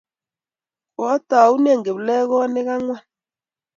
[0.95, 3.01] kiotounen kiplekonik ang'wan